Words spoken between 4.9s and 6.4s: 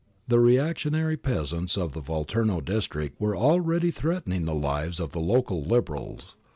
of the local Liberals.